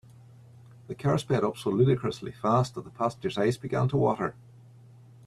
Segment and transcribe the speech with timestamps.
[0.87, 4.33] The car sped up so ludicrously fast that the passengers eyes began to water.